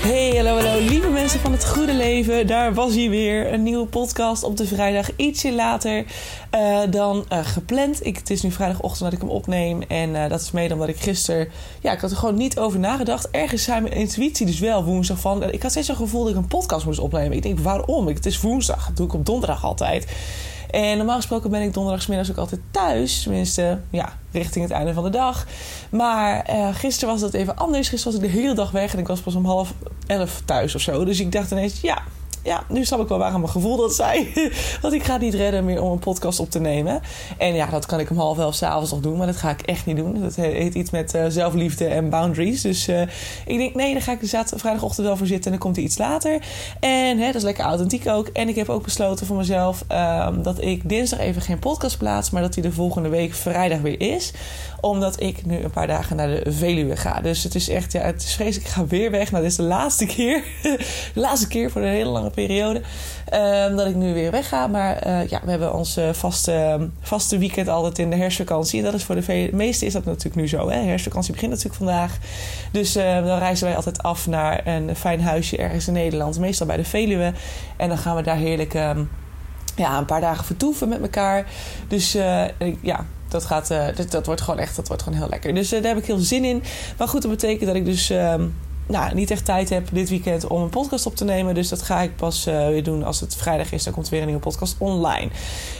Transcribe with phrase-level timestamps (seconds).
[0.00, 2.46] Hey, hallo, hallo, lieve mensen van het goede leven.
[2.46, 3.52] Daar was hij weer.
[3.52, 5.16] Een nieuwe podcast op de vrijdag.
[5.16, 6.04] Ietsje later
[6.54, 8.06] uh, dan uh, gepland.
[8.06, 9.82] Ik, het is nu vrijdagochtend dat ik hem opneem.
[9.82, 11.48] En uh, dat is mede omdat ik gisteren...
[11.80, 13.30] Ja, ik had er gewoon niet over nagedacht.
[13.30, 15.52] Ergens zei mijn intuïtie dus wel woensdag van...
[15.52, 17.36] Ik had steeds zo'n gevoel dat ik een podcast moest opnemen.
[17.36, 18.06] Ik denk, waarom?
[18.06, 18.86] Het is woensdag.
[18.86, 20.06] Dat doe ik op donderdag altijd.
[20.70, 23.22] En normaal gesproken ben ik donderdagsmiddags ook altijd thuis.
[23.22, 25.46] Tenminste, ja, richting het einde van de dag.
[25.90, 27.88] Maar uh, gisteren was dat even anders.
[27.88, 29.74] Gisteren was ik de hele dag weg en ik was pas om half
[30.06, 31.04] elf thuis of zo.
[31.04, 32.02] Dus ik dacht ineens, ja,
[32.42, 34.32] ja, nu snap ik wel waarom mijn gevoel dat zei.
[34.82, 37.00] Want ik ga het niet redden meer om een podcast op te nemen.
[37.38, 39.16] En ja, dat kan ik om half elf s'avonds nog doen.
[39.16, 40.20] Maar dat ga ik echt niet doen.
[40.20, 42.60] Dat heet iets met uh, zelfliefde en boundaries.
[42.60, 43.00] Dus uh,
[43.46, 45.44] ik denk, nee, dan ga ik zaterdag, vrijdagochtend wel voor zitten.
[45.44, 46.42] En dan komt hij iets later.
[46.80, 48.28] En hè, dat is lekker authentiek ook.
[48.28, 52.30] En ik heb ook besloten voor mezelf um, dat ik dinsdag even geen podcast plaats.
[52.30, 54.32] Maar dat hij de volgende week vrijdag weer is.
[54.80, 57.20] Omdat ik nu een paar dagen naar de Veluwe ga.
[57.20, 58.66] Dus het is echt, ja, het is vreselijk.
[58.66, 59.30] Ik ga weer weg.
[59.30, 60.42] Nou, dit is de laatste keer.
[61.14, 62.82] de laatste keer voor een hele lange periode.
[63.34, 64.66] Um, dat ik nu weer wegga.
[64.66, 68.78] Maar uh, ja, we hebben ons vaste, vaste weekend altijd in de herfstvakantie.
[68.78, 70.70] En dat is voor de meeste is dat natuurlijk nu zo.
[70.70, 70.78] Hè?
[70.78, 72.18] Herfstvakantie begint natuurlijk vandaag.
[72.72, 76.38] Dus uh, dan reizen wij altijd af naar een fijn huisje ergens in Nederland.
[76.38, 77.32] Meestal bij de Veluwe.
[77.76, 79.10] En dan gaan we daar heerlijk um,
[79.76, 81.46] ja, een paar dagen vertoeven met elkaar.
[81.88, 82.44] Dus uh,
[82.80, 85.54] ja, dat, gaat, uh, dat, wordt gewoon echt dat wordt gewoon heel lekker.
[85.54, 86.62] Dus uh, daar heb ik heel zin in.
[86.98, 88.54] Maar goed, dat betekent dat ik dus um,
[88.86, 91.54] nou, niet echt tijd heb dit weekend om een podcast op te nemen.
[91.54, 93.84] Dus dat ga ik pas uh, weer doen als het vrijdag is.
[93.84, 95.28] Dan komt weer een nieuwe podcast online.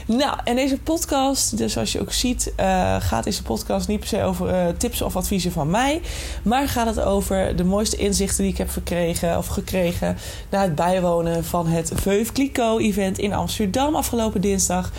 [0.07, 2.53] Nou, en deze podcast, dus zoals je ook ziet,
[2.99, 6.01] gaat deze podcast niet per se over tips of adviezen van mij.
[6.43, 10.17] Maar gaat het over de mooiste inzichten die ik heb verkregen of gekregen
[10.51, 14.91] na het bijwonen van het Veuve Clicquot event in Amsterdam afgelopen dinsdag.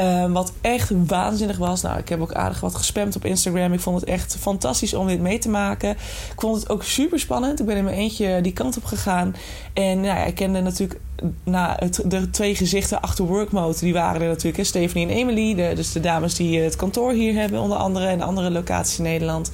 [0.00, 1.82] Um, wat echt waanzinnig was.
[1.82, 3.72] Nou, ik heb ook aardig wat gespamd op Instagram.
[3.72, 5.90] Ik vond het echt fantastisch om dit mee te maken.
[5.90, 7.60] Ik vond het ook super spannend.
[7.60, 9.34] Ik ben in mijn eentje die kant op gegaan.
[9.72, 11.00] En nou ja, ik kende natuurlijk
[11.44, 13.78] na het, de twee gezichten achter workmode.
[13.78, 14.56] Die waren er natuurlijk.
[14.56, 15.74] Hè, Stephanie en Emily.
[15.74, 18.06] Dus de dames die het kantoor hier hebben onder andere.
[18.06, 19.50] En andere locaties in Nederland.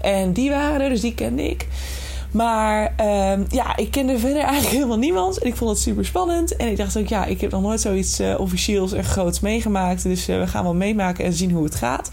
[0.00, 1.66] En die waren er, dus die kende ik.
[2.32, 5.38] Maar um, ja, ik kende verder eigenlijk helemaal niemand.
[5.38, 6.56] En ik vond het super spannend.
[6.56, 10.02] En ik dacht ook, ja, ik heb nog nooit zoiets uh, officieels en groots meegemaakt.
[10.02, 12.10] Dus uh, we gaan wel meemaken en zien hoe het gaat.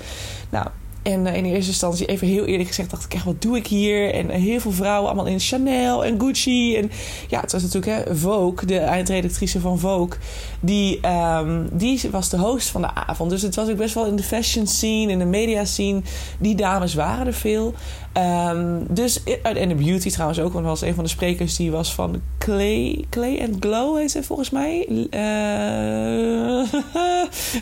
[0.49, 0.67] Nou,
[1.03, 3.67] en uh, in eerste instantie, even heel eerlijk gezegd, dacht ik echt, wat doe ik
[3.67, 4.13] hier?
[4.13, 6.75] En heel veel vrouwen allemaal in Chanel en Gucci.
[6.75, 6.91] En
[7.27, 10.17] ja, het was natuurlijk hè, Vogue, de eindredactrice van Vogue.
[10.59, 13.29] Die, um, die was de host van de avond.
[13.29, 16.01] Dus het was ook best wel in de fashion scene, in de media scene.
[16.39, 17.73] Die dames waren er veel.
[18.13, 21.93] Um, dus, en de beauty trouwens ook, want was een van de sprekers die was
[21.93, 24.87] van Clay, Clay and Glow, heet ze volgens mij.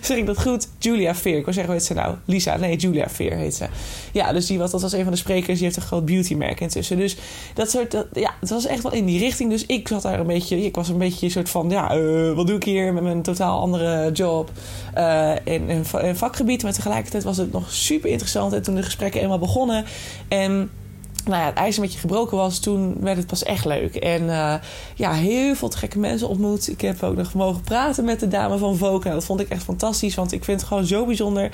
[0.02, 0.68] Zeg ik dat goed?
[0.80, 1.38] Julia Veer.
[1.38, 2.16] Ik wil zeggen, hoe heet ze nou?
[2.25, 3.65] Lisa, nee, Julia Veer heet ze.
[4.11, 6.59] Ja, dus die was, dat was een van de sprekers, die heeft een groot beautymerk
[6.59, 6.97] intussen.
[6.97, 7.17] Dus
[7.53, 9.49] dat soort, ja, het was echt wel in die richting.
[9.49, 12.33] Dus ik zat daar een beetje, ik was een beetje een soort van, ja, uh,
[12.33, 14.51] wat doe ik hier met mijn totaal andere job
[14.97, 16.63] uh, in, in, in vakgebied.
[16.63, 18.53] Maar tegelijkertijd was het nog super interessant.
[18.53, 19.85] En toen de gesprekken eenmaal begonnen
[20.27, 20.69] en
[21.27, 23.95] nou ja, het ijs een beetje gebroken was, toen werd het pas echt leuk.
[23.95, 24.53] En uh,
[24.95, 26.69] ja, heel veel gekke mensen ontmoet.
[26.69, 29.11] Ik heb ook nog mogen praten met de dame van Vogue.
[29.11, 31.51] Dat vond ik echt fantastisch, want ik vind het gewoon zo bijzonder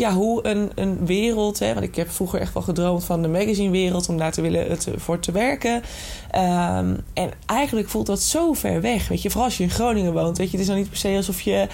[0.00, 1.58] ja, hoe een, een wereld.
[1.58, 4.70] Hè, want ik heb vroeger echt wel gedroomd van de magazinewereld om daar te willen
[4.70, 5.74] het, voor te werken.
[5.74, 9.08] Um, en eigenlijk voelt dat zo ver weg.
[9.08, 10.38] Weet je, vooral als je in Groningen woont.
[10.38, 11.66] Weet je, het is dan niet per se alsof je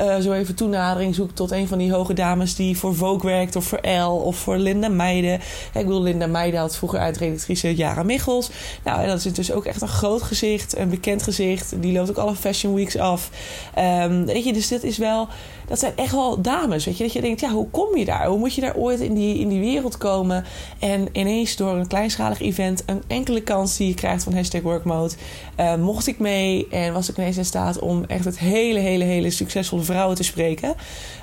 [0.00, 3.56] uh, zo even toenadering zoekt tot een van die hoge dames die voor Vogue werkt,
[3.56, 5.34] of voor Elle of voor Linda Meijden.
[5.74, 8.50] Ik bedoel, Linda Meijden had vroeger uitredactrice Jara Michels.
[8.84, 11.82] Nou, en dat is dus ook echt een groot gezicht, een bekend gezicht.
[11.82, 13.30] Die loopt ook alle Fashion Weeks af.
[13.78, 15.28] Um, weet je, dus dit is wel
[15.66, 16.84] dat zijn echt wel dames.
[16.84, 18.26] Weet je, dat je denkt, ja, hoe kom je daar?
[18.26, 20.44] Hoe moet je daar ooit in die, in die wereld komen?
[20.78, 25.14] En ineens door een kleinschalig event, een enkele kans die je krijgt van hashtag workmode,
[25.60, 29.04] uh, mocht ik mee en was ik ineens in staat om echt het hele, hele,
[29.04, 30.74] hele succesvolle vrouwen te spreken.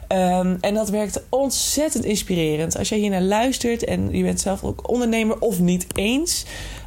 [0.07, 2.77] Um, en dat werkt ontzettend inspirerend.
[2.77, 6.45] Als jij hier naar luistert en je bent zelf ook ondernemer of niet eens.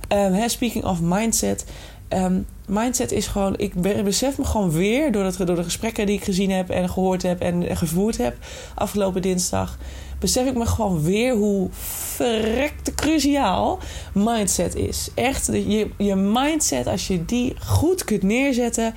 [0.08, 1.64] Um, speaking of mindset.
[2.08, 3.54] Um, mindset is gewoon...
[3.56, 3.74] Ik
[4.04, 6.70] besef me gewoon weer, door, dat, door de gesprekken die ik gezien heb...
[6.70, 8.36] en gehoord heb en gevoerd heb
[8.74, 9.78] afgelopen dinsdag...
[10.18, 11.68] besef ik me gewoon weer hoe
[12.14, 13.78] verrekte cruciaal
[14.12, 15.08] mindset is.
[15.14, 18.94] Echt, je, je mindset, als je die goed kunt neerzetten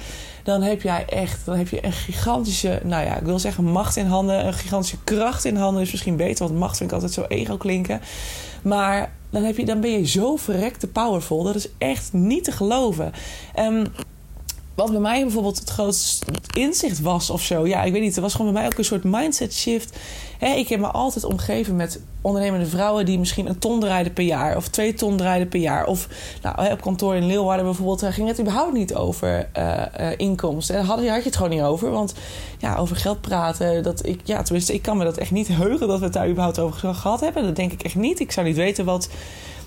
[0.48, 3.96] dan heb jij echt dan heb je een gigantische, nou ja, ik wil zeggen macht
[3.96, 7.14] in handen, een gigantische kracht in handen is misschien beter, want macht vind ik altijd
[7.14, 8.02] zo ego klinken.
[8.62, 11.44] Maar dan, heb je, dan ben je zo verrekte powerful.
[11.44, 13.12] Dat is echt niet te geloven.
[13.60, 13.86] Um,
[14.78, 17.68] wat bij mij bijvoorbeeld het grootste inzicht was of zo.
[17.68, 18.14] Ja, ik weet niet.
[18.16, 19.98] Het was gewoon bij mij ook een soort mindset shift.
[20.40, 24.56] ik heb me altijd omgeven met ondernemende vrouwen die misschien een ton draaiden per jaar.
[24.56, 25.86] Of twee ton draaiden per jaar.
[25.86, 26.08] Of
[26.42, 30.76] nou, op kantoor in Leeuwarden bijvoorbeeld daar ging het überhaupt niet over uh, uh, inkomsten.
[30.76, 31.92] Daar had je het gewoon niet over.
[31.92, 32.14] Want
[32.58, 33.84] ja, over geld praten.
[33.84, 36.30] Dat ik, ja, tenminste, ik kan me dat echt niet heugen dat we het daar
[36.30, 37.44] überhaupt over gehad hebben.
[37.44, 38.20] Dat denk ik echt niet.
[38.20, 39.10] Ik zou niet weten wat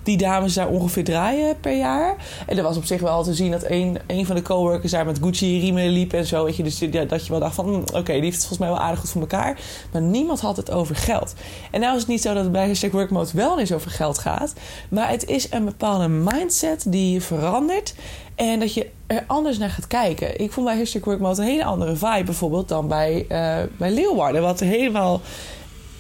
[0.03, 2.17] die dames daar ongeveer draaien per jaar.
[2.47, 5.07] En er was op zich wel te zien dat een, een van de coworkers daar
[5.07, 6.45] met Gucci-riemen liep en zo.
[6.45, 8.69] Weet je, dus dat je wel dacht van, hm, oké, die heeft het volgens mij
[8.69, 9.59] wel aardig goed voor elkaar.
[9.93, 11.35] Maar niemand had het over geld.
[11.71, 14.19] En nou is het niet zo dat het bij Hashtag Workmode wel eens over geld
[14.19, 14.53] gaat.
[14.89, 17.95] Maar het is een bepaalde mindset die verandert.
[18.35, 20.41] En dat je er anders naar gaat kijken.
[20.41, 24.43] Ik vond bij Hashtag Workmode een hele andere vibe bijvoorbeeld dan bij, uh, bij Leeuwarden.
[24.43, 25.21] Wat helemaal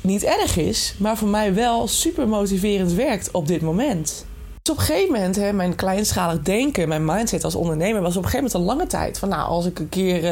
[0.00, 4.24] niet erg is, maar voor mij wel super motiverend werkt op dit moment.
[4.62, 8.24] Dus op een gegeven moment, hè, mijn kleinschalig denken, mijn mindset als ondernemer was op
[8.24, 9.18] een gegeven moment een lange tijd.
[9.18, 10.30] Van nou, als ik een keer, uh,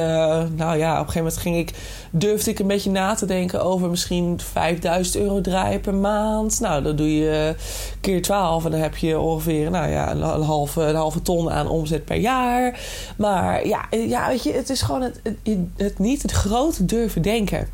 [0.56, 1.74] nou ja, op een gegeven moment ging ik,
[2.10, 6.60] durfde ik een beetje na te denken over misschien 5000 euro draaien per maand.
[6.60, 7.54] Nou, dan doe je
[8.00, 11.68] keer 12 en dan heb je ongeveer, nou ja, een, halve, een halve ton aan
[11.68, 12.80] omzet per jaar.
[13.16, 17.22] Maar ja, ja weet je, het is gewoon het, het, het niet het grote durven
[17.22, 17.68] denken.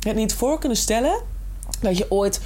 [0.00, 1.36] Het niet voor kunnen stellen
[1.80, 2.40] dat je ooit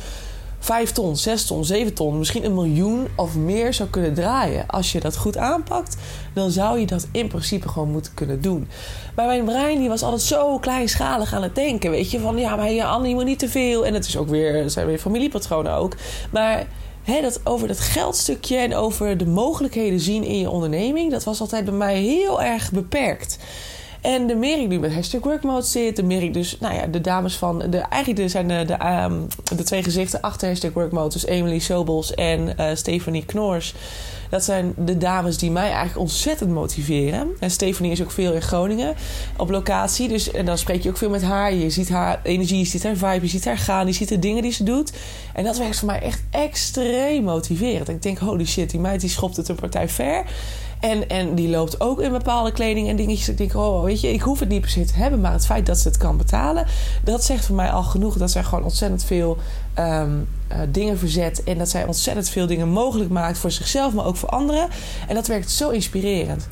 [0.62, 4.67] 5 ton, 6 ton, 7 ton, misschien een miljoen of meer zou kunnen draaien.
[4.67, 5.96] Als je dat goed aanpakt,
[6.34, 8.69] dan zou je dat in principe gewoon moeten kunnen doen.
[9.17, 11.90] Maar mijn brein die was altijd zo kleinschalig aan het denken.
[11.90, 13.87] Weet je, van ja, maar je Annie moet niet te veel.
[13.87, 15.96] En het is ook weer, zijn weer familiepatronen ook.
[16.31, 16.67] Maar
[17.02, 21.40] hè, dat over dat geldstukje en over de mogelijkheden zien in je onderneming, dat was
[21.40, 23.38] altijd bij mij heel erg beperkt.
[24.02, 26.87] En de meer ik nu met hashtag workmode zit, de meer ik dus, nou ja,
[26.87, 29.20] de dames van, de, eigenlijk zijn de, de, ehm,
[29.56, 33.75] de twee gezichten achter hashtag workmode, dus Emily Sobels en uh, Stephanie Knoors.
[34.32, 37.28] Dat zijn de dames die mij eigenlijk ontzettend motiveren.
[37.40, 38.94] En Stephanie is ook veel in Groningen
[39.37, 40.08] op locatie.
[40.08, 41.54] Dus en dan spreek je ook veel met haar.
[41.54, 44.19] Je ziet haar energie, je ziet haar vibe, je ziet haar gaan, je ziet de
[44.19, 44.93] dingen die ze doet.
[45.32, 47.88] En dat werkt voor mij echt extreem motiverend.
[47.88, 50.25] Ik denk, holy shit, die meid die schopt het een partij ver.
[50.82, 53.29] En, en die loopt ook in bepaalde kleding en dingetjes.
[53.29, 55.20] Ik denk, oh, weet je, ik hoef het niet per se te hebben.
[55.20, 56.67] Maar het feit dat ze het kan betalen,
[57.05, 58.17] dat zegt voor mij al genoeg.
[58.17, 59.37] Dat zij gewoon ontzettend veel
[59.75, 60.11] ehm,
[60.49, 61.44] eh, dingen verzet.
[61.44, 64.69] En dat zij ontzettend veel dingen mogelijk maakt voor zichzelf, maar ook voor anderen.
[65.08, 66.49] En dat werkt zo inspirerend.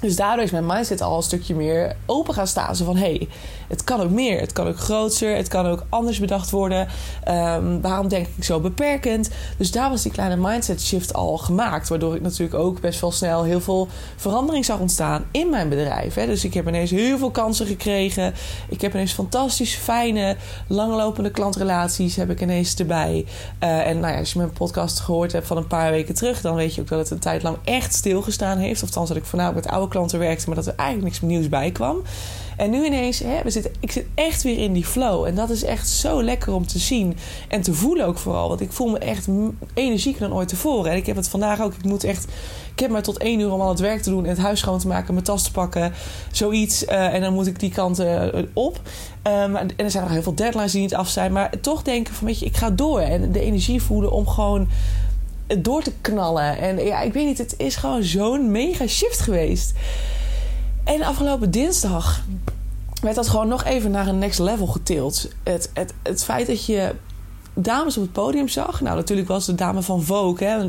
[0.00, 2.76] Dus daardoor is mijn mindset al een stukje meer open gaan staan.
[2.76, 3.28] Zo van, hé, hey,
[3.72, 4.40] het kan ook meer.
[4.40, 5.36] Het kan ook groter.
[5.36, 6.88] Het kan ook anders bedacht worden.
[7.28, 9.30] Um, waarom denk ik zo beperkend?
[9.56, 11.88] Dus daar was die kleine mindset shift al gemaakt.
[11.88, 16.14] Waardoor ik natuurlijk ook best wel snel heel veel verandering zag ontstaan in mijn bedrijf.
[16.14, 16.26] Hè.
[16.26, 18.34] Dus ik heb ineens heel veel kansen gekregen.
[18.68, 20.36] Ik heb ineens fantastisch fijne,
[20.66, 23.26] langlopende klantrelaties heb ik ineens erbij.
[23.62, 26.40] Uh, en nou ja, als je mijn podcast gehoord hebt van een paar weken terug...
[26.40, 28.82] dan weet je ook dat het een tijd lang echt stilgestaan heeft.
[28.82, 30.46] Of althans dat ik voornamelijk met oude klanten werkte...
[30.46, 32.02] maar dat er eigenlijk niks nieuws bij kwam.
[32.56, 35.24] En nu ineens, hè, we zitten, ik zit echt weer in die flow.
[35.24, 37.16] En dat is echt zo lekker om te zien.
[37.48, 38.48] En te voelen ook vooral.
[38.48, 39.28] Want ik voel me echt
[39.74, 40.90] energieker dan ooit tevoren.
[40.90, 41.74] En ik heb het vandaag ook.
[41.74, 42.26] Ik moet echt.
[42.72, 44.24] Ik heb maar tot één uur om al het werk te doen.
[44.24, 45.14] En het huis schoon te maken.
[45.14, 45.92] Mijn tas te pakken.
[46.32, 46.84] Zoiets.
[46.84, 48.80] Uh, en dan moet ik die kant uh, op.
[49.26, 51.32] Um, en er zijn nog heel veel deadlines die niet af zijn.
[51.32, 53.00] Maar toch denken van, weet je, ik ga door.
[53.00, 54.68] En de energie voelen om gewoon
[55.58, 56.58] door te knallen.
[56.58, 59.72] En ja, ik weet niet, het is gewoon zo'n mega shift geweest.
[60.84, 62.22] En afgelopen dinsdag
[63.02, 65.28] werd dat gewoon nog even naar een next level getild.
[65.42, 66.94] Het, het, het feit dat je
[67.54, 68.80] dames op het podium zag.
[68.80, 70.48] Nou, natuurlijk was de dame van Vogue.
[70.48, 70.64] Hè.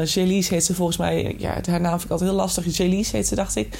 [0.00, 1.34] Uh, Jelise heet ze volgens mij.
[1.38, 2.76] Ja, haar naam vind ik altijd heel lastig.
[2.76, 3.78] Jelise heet ze, dacht ik.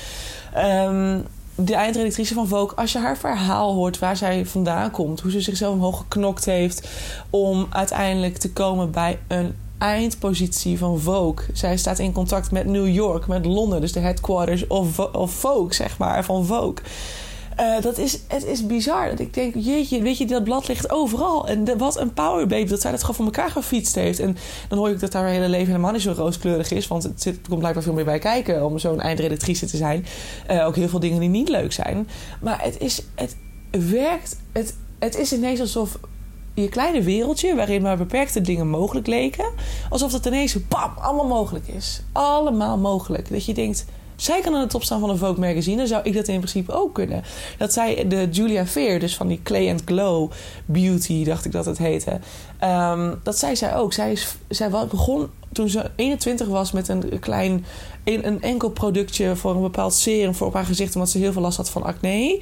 [0.56, 1.24] Um,
[1.54, 5.40] de eindredactrice van Vogue, als je haar verhaal hoort waar zij vandaan komt, hoe ze
[5.40, 6.88] zichzelf omhoog geknokt heeft
[7.30, 11.46] om uiteindelijk te komen bij een eindpositie van Vogue.
[11.52, 15.74] Zij staat in contact met New York, met Londen, dus de headquarters of, of Vogue,
[15.74, 16.74] zeg maar, van Vogue.
[17.60, 19.10] Uh, dat is, het is bizar.
[19.10, 21.48] Dat ik denk, jeetje, weet je, dat blad ligt overal.
[21.48, 24.18] En wat een powerbaby dat zij dat gewoon voor elkaar gefietst heeft.
[24.18, 24.36] En
[24.68, 26.88] dan hoor ik dat haar hele leven helemaal niet zo rooskleurig is.
[26.88, 30.06] Want het, zit, komt blijkbaar veel meer bij kijken om zo'n eindredactrice te zijn.
[30.50, 32.08] Uh, ook heel veel dingen die niet leuk zijn.
[32.40, 33.36] Maar het is, het
[33.70, 35.98] werkt, het, het is ineens alsof
[36.54, 39.52] je kleine wereldje, waarin maar beperkte dingen mogelijk leken,
[39.90, 42.02] alsof het ineens bam, allemaal mogelijk is.
[42.12, 43.30] Allemaal mogelijk.
[43.30, 43.84] Dat je denkt,
[44.16, 46.72] zij kan aan de top staan van een Vogue magazine, zou ik dat in principe
[46.72, 47.22] ook kunnen.
[47.58, 50.30] Dat zij de Julia Veer, dus van die Clay and Glow
[50.64, 52.20] Beauty, dacht ik dat het heette.
[52.64, 53.92] Um, dat zei zij ook.
[53.92, 57.64] Zij, is, zij begon toen ze 21 was met een klein,
[58.04, 61.42] een, enkel productje voor een bepaald serum voor op haar gezicht, omdat ze heel veel
[61.42, 62.40] last had van acne.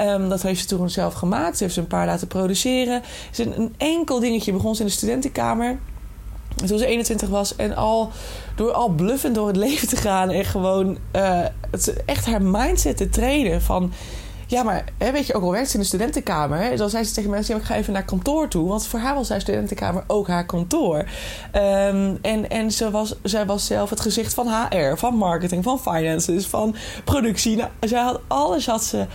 [0.00, 1.56] Um, dat heeft ze toen zelf gemaakt.
[1.56, 3.02] Ze heeft ze een paar laten produceren.
[3.30, 5.78] Ze een enkel dingetje begon ze in de studentenkamer
[6.54, 8.10] toen ze 21 was en al
[8.54, 11.40] door al bluffend door het leven te gaan en gewoon uh,
[11.70, 13.92] het, echt haar mindset te trainen van
[14.52, 17.30] ja, maar weet je, ook al werkt ze in de studentenkamer, dan zei ze tegen
[17.30, 18.68] mensen: ik ga even naar kantoor toe.
[18.68, 20.98] Want voor haar was haar studentenkamer ook haar kantoor.
[20.98, 25.80] Um, en en ze was, zij was zelf het gezicht van HR, van marketing, van
[25.80, 27.56] finances, van productie.
[27.56, 29.06] Nou, zij had alles had ze,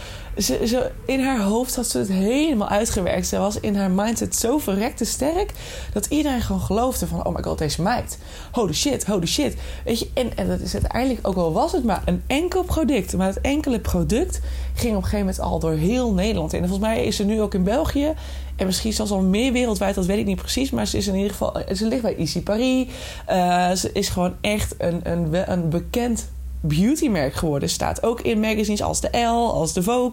[1.05, 3.27] in haar hoofd had ze het helemaal uitgewerkt.
[3.27, 5.51] Ze was in haar mindset zo verrekte sterk
[5.93, 7.25] dat iedereen gewoon geloofde van...
[7.25, 8.17] oh my god, deze meid.
[8.51, 9.55] Holy shit, holy shit.
[9.85, 13.17] Weet je, en, en dat is uiteindelijk, ook al was het maar een enkel product...
[13.17, 14.39] maar het enkele product
[14.77, 16.61] ging op een gegeven moment al door heel Nederland in.
[16.61, 18.13] En volgens mij is ze nu ook in België...
[18.57, 20.69] En misschien zelfs al meer wereldwijd, dat weet ik niet precies.
[20.69, 21.61] Maar ze is in ieder geval.
[21.75, 22.87] Ze ligt bij Easy Paris.
[23.29, 26.29] Uh, ze is gewoon echt een, een, een bekend
[26.61, 27.69] beautymerk geworden.
[27.69, 30.11] Staat ook in magazines als de L, als de Vogue.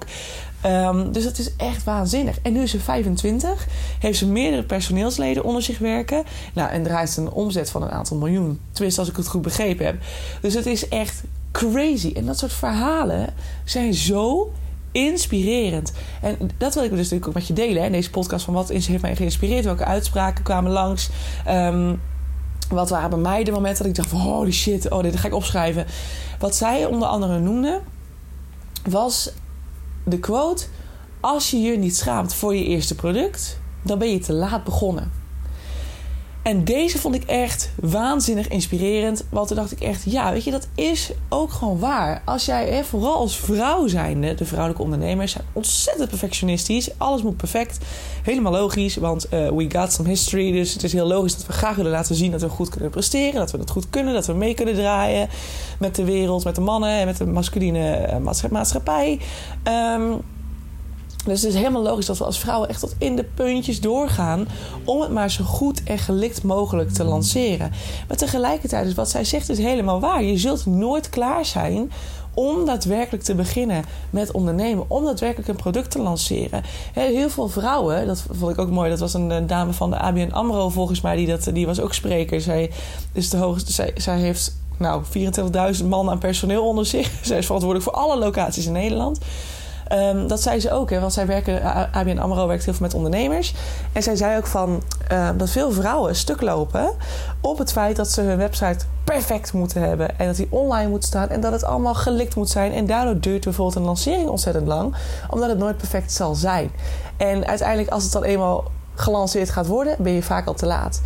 [0.67, 2.39] Um, dus dat is echt waanzinnig.
[2.43, 3.67] En nu is ze 25,
[3.99, 6.25] heeft ze meerdere personeelsleden onder zich werken.
[6.55, 8.61] Nou, en draait ze een omzet van een aantal miljoen.
[8.73, 9.97] Tenminste, als ik het goed begrepen heb.
[10.41, 11.23] Dus het is echt
[11.55, 12.13] crazy.
[12.17, 13.35] En dat soort verhalen
[13.65, 14.53] zijn zo
[14.93, 15.93] inspirerend.
[16.23, 18.45] En dat wil ik dus natuurlijk ook met je delen hè, in deze podcast.
[18.45, 19.65] Van wat heeft mij geïnspireerd?
[19.65, 21.11] Welke uitspraken kwamen langs?
[21.49, 22.01] Um,
[22.69, 25.27] wat waren bij mij de momenten dat ik dacht van holy shit, oh dit ga
[25.27, 25.87] ik opschrijven.
[26.39, 27.81] Wat zij onder andere noemde
[28.89, 29.33] was
[30.05, 30.67] de quote:
[31.21, 35.24] Als je je niet schaamt voor je eerste product, dan ben je te laat begonnen.
[36.45, 39.25] En deze vond ik echt waanzinnig inspirerend.
[39.29, 42.23] Want toen dacht ik echt, ja, weet je, dat is ook gewoon waar.
[42.25, 46.91] Als jij, hè, vooral als vrouw zijnde, de vrouwelijke ondernemers zijn ontzettend perfectionistisch.
[46.99, 47.79] Alles moet perfect.
[48.23, 50.53] Helemaal logisch, want uh, we got some history.
[50.53, 52.91] Dus het is heel logisch dat we graag willen laten zien dat we goed kunnen
[52.91, 53.41] presteren.
[53.41, 55.29] Dat we het goed kunnen, dat we mee kunnen draaien
[55.79, 59.21] met de wereld, met de mannen en met de masculine eh, maatschappij.
[59.99, 60.23] Um,
[61.25, 64.49] dus het is helemaal logisch dat we als vrouwen echt tot in de puntjes doorgaan
[64.85, 67.73] om het maar zo goed en gelikt mogelijk te lanceren.
[68.09, 70.23] Maar tegelijkertijd is wat zij zegt is helemaal waar.
[70.23, 71.93] Je zult nooit klaar zijn
[72.35, 76.63] om daadwerkelijk te beginnen met ondernemen, om daadwerkelijk een product te lanceren.
[76.93, 80.31] Heel veel vrouwen, dat vond ik ook mooi, dat was een dame van de ABN
[80.33, 82.41] AMRO volgens mij, die, dat, die was ook spreker.
[82.41, 82.71] Zij,
[83.13, 85.03] is de hoogste, zij, zij heeft nou,
[85.79, 87.11] 24.000 man aan personeel onder zich.
[87.23, 89.19] Zij is verantwoordelijk voor alle locaties in Nederland.
[89.93, 91.63] Um, dat zei ze ook, hè, want zij werken,
[91.93, 93.55] ABN AMRO werkt heel veel met ondernemers.
[93.93, 96.91] En zij zei ook van uh, dat veel vrouwen stuk lopen
[97.41, 100.19] op het feit dat ze hun website perfect moeten hebben.
[100.19, 102.73] En dat die online moet staan en dat het allemaal gelikt moet zijn.
[102.73, 104.95] En daardoor duurt bijvoorbeeld een lancering ontzettend lang,
[105.31, 106.71] omdat het nooit perfect zal zijn.
[107.17, 108.65] En uiteindelijk, als het dan eenmaal
[108.95, 111.01] gelanceerd gaat worden, ben je vaak al te laat.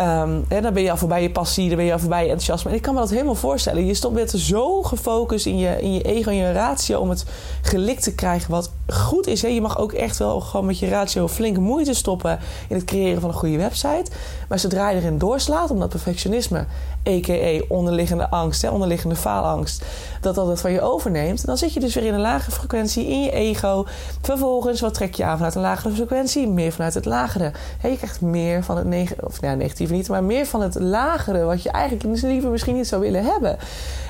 [0.00, 2.70] Um, dan ben je al voorbij je passie, dan ben je al voorbij je enthousiasme.
[2.70, 3.86] En ik kan me dat helemaal voorstellen.
[3.86, 7.24] Je stond net zo gefocust in je, in je ego en je ratio om het
[7.62, 9.42] gelikt te krijgen wat goed is.
[9.42, 9.48] Hè?
[9.48, 12.38] Je mag ook echt wel gewoon met je ratio flinke moeite stoppen
[12.68, 14.10] in het creëren van een goede website.
[14.48, 16.64] Maar zodra je erin doorslaat, omdat perfectionisme,
[17.08, 17.64] a.k.a.
[17.68, 19.84] onderliggende angst, hè, onderliggende faalangst,
[20.20, 23.06] dat dat het van je overneemt, dan zit je dus weer in een lage frequentie
[23.06, 23.86] in je ego.
[24.20, 26.48] Vervolgens, wat trek je aan vanuit een lagere frequentie?
[26.48, 27.52] Meer vanuit het lagere.
[27.82, 31.44] je krijgt meer van het neg of, ja, negatieve niet, maar meer van het lagere,
[31.44, 33.58] wat je eigenlijk liever misschien niet zou willen hebben.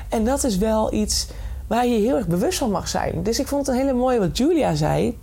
[0.09, 1.27] En dat is wel iets
[1.67, 3.23] waar je heel erg bewust van mag zijn.
[3.23, 5.19] Dus ik vond het een hele mooie wat Julia zei.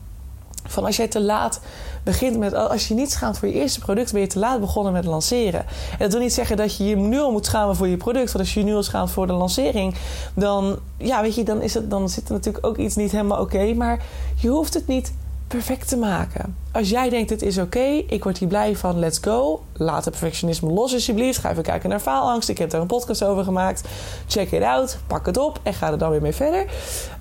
[0.63, 1.62] Van als jij te laat
[2.03, 2.53] begint met.
[2.53, 5.60] Als je niet schaamt voor je eerste product, ben je te laat begonnen met lanceren.
[5.60, 8.31] En dat wil niet zeggen dat je je nu al moet schamen voor je product.
[8.31, 9.95] Want als je nu al schaamt voor de lancering,
[10.36, 10.79] dan.
[10.98, 13.74] Ja, weet je, dan, is het, dan zit er natuurlijk ook iets niet helemaal oké.
[13.74, 14.03] maar
[14.36, 15.13] je hoeft het niet
[15.51, 16.55] perfect te maken.
[16.72, 19.63] Als jij denkt, het is oké, ik word hier blij van, let's go.
[19.74, 21.39] Laat het perfectionisme los alsjeblieft.
[21.39, 22.50] Ga even kijken naar faalangst.
[22.50, 23.88] Ik heb daar een podcast over gemaakt.
[24.27, 26.65] Check it out, pak het op en ga er dan weer mee verder.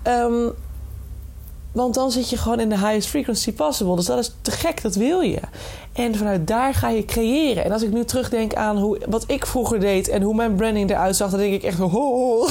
[0.05, 0.53] Um,
[1.73, 3.97] want dan zit je gewoon in de highest frequency possible.
[3.97, 5.41] Dus dat is te gek, dat wil je.
[5.93, 7.65] En vanuit daar ga je creëren.
[7.65, 10.91] En als ik nu terugdenk aan hoe, wat ik vroeger deed en hoe mijn branding
[10.91, 12.49] eruit zag, dan denk ik echt: oh,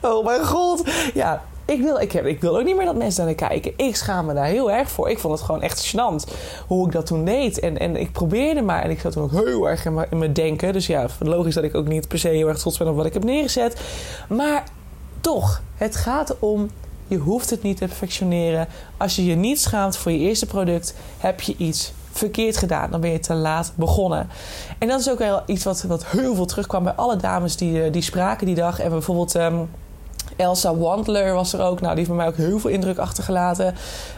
[0.00, 0.82] oh mijn god.
[1.14, 3.72] Ja, ik wil, ik, heb, ik wil ook niet meer dat mensen naar kijken.
[3.76, 5.10] Ik schaam me daar heel erg voor.
[5.10, 6.32] Ik vond het gewoon echt gênant
[6.66, 7.60] hoe ik dat toen deed.
[7.60, 8.82] En, en ik probeerde maar.
[8.82, 10.72] En ik zat toen ook heel erg in mijn denken.
[10.72, 13.06] Dus ja, logisch dat ik ook niet per se heel erg trots ben op wat
[13.06, 13.80] ik heb neergezet.
[14.28, 14.64] Maar
[15.20, 16.70] toch, het gaat om
[17.06, 18.68] je hoeft het niet te perfectioneren.
[18.96, 22.90] Als je je niet schaamt voor je eerste product, heb je iets verkeerd gedaan.
[22.90, 24.28] Dan ben je te laat begonnen.
[24.78, 27.82] En dat is ook wel iets wat, wat heel veel terugkwam bij alle dames die,
[27.82, 28.80] eh, die spraken die dag.
[28.80, 29.34] En bijvoorbeeld.
[29.34, 29.68] Um,
[30.36, 31.80] Elsa Wandler was er ook.
[31.80, 33.74] Nou, die heeft bij mij ook heel veel indruk achtergelaten.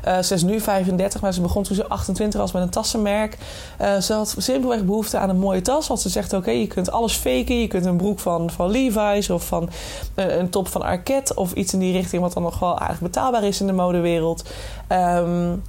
[0.07, 3.39] Uh, ze is nu 35, maar ze begon toen ze 28 was met een tassenmerk.
[3.81, 5.89] Uh, ze had simpelweg behoefte aan een mooie tas.
[5.89, 7.61] Want ze zegt, oké, je kunt alles faken.
[7.61, 9.69] Je kunt een broek van, van Levi's of van
[10.17, 11.35] uh, een top van Arquette...
[11.35, 14.45] of iets in die richting wat dan nog wel aardig betaalbaar is in de modewereld.
[14.89, 15.63] Um,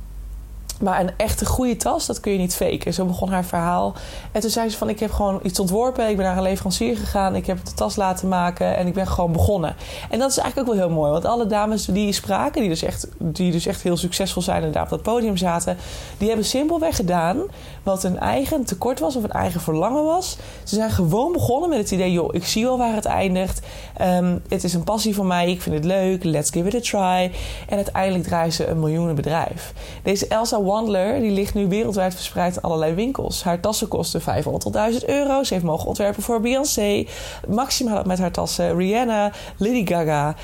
[0.82, 2.94] maar een echte goede tas, dat kun je niet faken.
[2.94, 3.94] Zo begon haar verhaal.
[4.32, 6.10] En toen zei ze van, ik heb gewoon iets ontworpen.
[6.10, 7.36] Ik ben naar een leverancier gegaan.
[7.36, 8.78] Ik heb de tas laten maken.
[8.78, 9.76] En ik ben gewoon begonnen.
[10.10, 11.12] En dat is eigenlijk ook wel heel mooi.
[11.12, 14.64] Want alle dames die spraken, die dus echt, die dus echt heel succesvol zijn...
[14.64, 15.78] en daar op dat podium zaten...
[16.18, 17.42] die hebben simpelweg gedaan
[17.84, 19.16] wat een eigen tekort was...
[19.16, 20.38] of een eigen verlangen was.
[20.64, 22.12] Ze zijn gewoon begonnen met het idee...
[22.12, 23.62] joh, ik zie wel waar het eindigt.
[24.02, 25.52] Um, het is een passie van mij.
[25.52, 26.24] Ik vind het leuk.
[26.24, 27.32] Let's give it a try.
[27.68, 29.74] En uiteindelijk draaien ze een miljoenenbedrijf.
[30.04, 33.44] Deze Elsa Wandler die ligt nu wereldwijd verspreid in allerlei winkels.
[33.44, 35.44] Haar tassen kosten 500 tot 1000 euro.
[35.44, 37.06] Ze heeft mogen ontwerpen voor Beyoncé.
[37.48, 40.36] Maximaal met haar tassen Rihanna, Lady Gaga.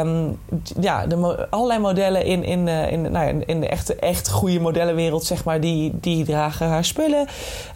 [0.00, 0.38] Um,
[0.80, 4.60] ja, de allerlei modellen in, in, uh, in, nou ja, in de echte, echt goede
[4.60, 7.26] modellenwereld, zeg maar, die, die dragen haar spullen.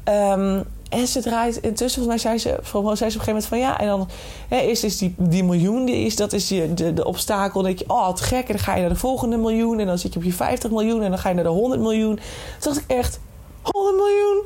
[0.04, 3.46] Um, en ze draait intussen, volgens mij zei ze, zei ze op een gegeven moment
[3.46, 3.80] van ja.
[3.80, 4.08] En dan
[4.48, 7.62] hè, is, is die, die miljoen, die is, dat is die, de, de obstakel.
[7.62, 8.48] Denk je, oh, wat gek.
[8.48, 9.78] En dan ga je naar de volgende miljoen.
[9.78, 11.02] En dan zit je op je 50 miljoen.
[11.02, 12.14] En dan ga je naar de 100 miljoen.
[12.58, 13.20] Toen dacht ik echt,
[13.62, 14.42] 100 miljoen?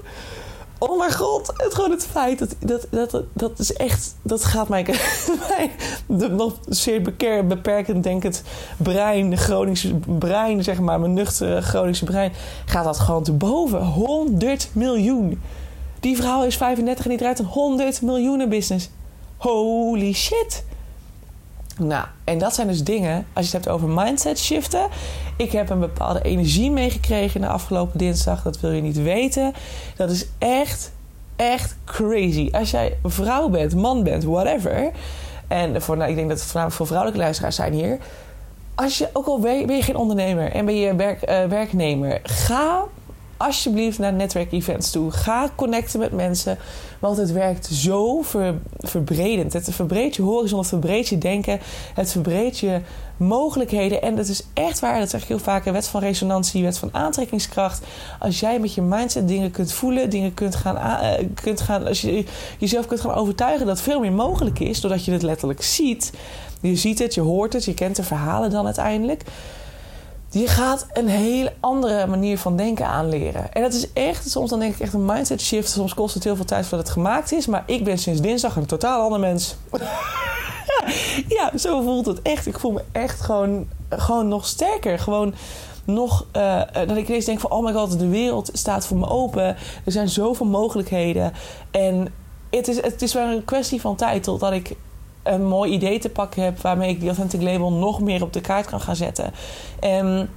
[0.78, 4.68] Oh mijn god, het, gewoon het feit dat, dat, dat, dat is echt, dat gaat
[4.68, 4.86] mij,
[6.06, 7.02] mijn nog zeer
[7.46, 8.42] beperkend denkend
[8.76, 12.32] brein, de Groningse brein, zeg maar, mijn nuchtere Groningse brein,
[12.66, 13.84] gaat dat gewoon te boven.
[13.84, 15.40] 100 miljoen.
[16.00, 18.90] Die vrouw is 35 en die draait een 100 miljoenen business.
[19.36, 20.64] Holy shit.
[21.78, 24.88] Nou, en dat zijn dus dingen, als je het hebt over mindset shiften.
[25.36, 28.42] Ik heb een bepaalde energie meegekregen de afgelopen dinsdag.
[28.42, 29.52] Dat wil je niet weten.
[29.96, 30.92] Dat is echt,
[31.36, 32.48] echt crazy.
[32.52, 34.90] Als jij vrouw bent, man bent, whatever.
[35.48, 37.98] En voor, nou, ik denk dat het voornamelijk voor vrouwelijke luisteraars zijn hier.
[38.74, 42.84] Als je, ook al ben je, geen ondernemer en ben je uh, werknemer, ga
[43.36, 45.10] alsjeblieft naar netwerkevents toe.
[45.10, 46.58] Ga connecten met mensen.
[46.98, 49.52] Want het werkt zo ver, verbredend.
[49.52, 51.60] Het verbreedt je horizon, het verbreedt je denken.
[51.94, 52.80] Het verbreedt je
[53.16, 54.02] mogelijkheden.
[54.02, 55.64] En dat is echt waar, dat zeg ik heel vaak.
[55.64, 57.84] Wet van resonantie, wet van aantrekkingskracht.
[58.18, 62.00] Als jij met je mindset dingen kunt voelen, dingen kunt gaan, uh, kunt gaan als
[62.00, 62.24] je
[62.58, 66.12] jezelf kunt gaan overtuigen dat veel meer mogelijk is, doordat je het letterlijk ziet.
[66.60, 69.22] Je ziet het, je hoort het, je kent de verhalen dan uiteindelijk
[70.40, 73.52] je gaat een hele andere manier van denken aanleren.
[73.52, 75.70] En dat is echt, soms dan denk ik echt een mindset shift.
[75.70, 77.46] Soms kost het heel veel tijd voordat het gemaakt is.
[77.46, 79.56] Maar ik ben sinds dinsdag een totaal ander mens.
[81.36, 82.46] ja, zo voelt het echt.
[82.46, 84.98] Ik voel me echt gewoon, gewoon nog sterker.
[84.98, 85.34] Gewoon
[85.84, 87.50] nog uh, dat ik ineens denk van...
[87.50, 89.56] oh my god, de wereld staat voor me open.
[89.84, 91.32] Er zijn zoveel mogelijkheden.
[91.70, 92.12] En
[92.50, 94.76] het is, het is wel een kwestie van tijd totdat ik
[95.26, 98.40] een mooi idee te pakken heb waarmee ik die Authentic Label nog meer op de
[98.40, 99.32] kaart kan gaan zetten.
[99.80, 100.28] En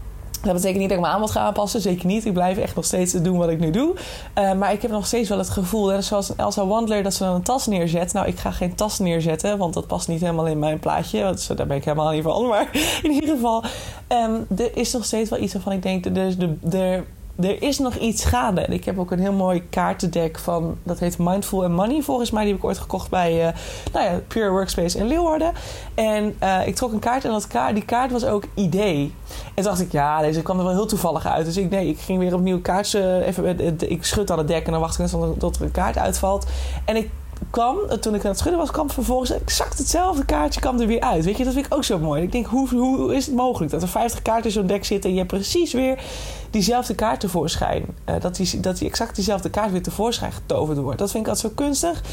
[0.41, 2.25] dat betekent niet dat ik me aan ga aanpassen, zeker niet.
[2.25, 3.95] Ik blijf echt nog steeds doen wat ik nu doe.
[4.37, 7.23] Uh, maar ik heb nog steeds wel het gevoel, hè, zoals Elsa Wandler, dat ze
[7.23, 8.13] dan een tas neerzet.
[8.13, 11.23] Nou, ik ga geen tas neerzetten, want dat past niet helemaal in mijn plaatje.
[11.23, 12.47] Want daar ben ik helemaal niet van.
[12.47, 12.69] Maar
[13.03, 13.63] in ieder geval,
[14.07, 17.03] um, er is nog steeds wel iets waarvan ik denk, dus de, de,
[17.41, 18.61] er is nog iets gaande.
[18.61, 22.31] En ik heb ook een heel mooi kaartendek van, dat heet Mindful and Money volgens
[22.31, 22.43] mij.
[22.43, 23.53] Die heb ik ooit gekocht bij uh,
[23.93, 25.51] nou ja, Pure Workspace in Leeuwarden.
[25.93, 29.13] En uh, ik trok een kaart en dat kaart, die kaart was ook idee.
[29.53, 31.45] En dacht ik, ja, deze kwam er wel heel toevallig uit.
[31.45, 34.71] Dus ik, nee, ik ging weer opnieuw kaartje, even, ik schud aan het dek en
[34.71, 36.45] dan wacht ik tot er een kaart uitvalt.
[36.85, 37.09] En ik
[37.49, 41.01] kwam, toen ik aan het schudden was, kwam vervolgens exact hetzelfde kaartje kwam er weer
[41.01, 41.25] uit.
[41.25, 42.21] Weet je, dat vind ik ook zo mooi.
[42.21, 45.09] Ik denk, hoe, hoe is het mogelijk dat er 50 kaarten in zo'n dek zitten
[45.09, 46.03] en je hebt precies weer
[46.49, 47.85] diezelfde kaart tevoorschijn.
[48.09, 50.99] Uh, dat, die, dat die exact diezelfde kaart weer tevoorschijn getoverd wordt.
[50.99, 52.03] Dat vind ik altijd zo kunstig.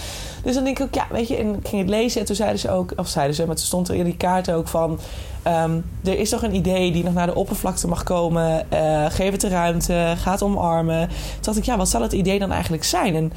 [0.43, 2.37] Dus dan denk ik ook, ja, weet je, en ik ging het lezen en toen
[2.37, 4.99] zeiden ze ook, of zeiden ze, maar toen stond er in die kaart ook van.
[5.47, 8.67] Um, er is toch een idee die nog naar de oppervlakte mag komen.
[8.73, 11.09] Uh, geef het de ruimte, gaat omarmen.
[11.09, 13.15] Toen dacht ik, ja, wat zal het idee dan eigenlijk zijn?
[13.15, 13.33] En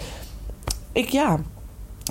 [0.91, 1.39] ik, ja,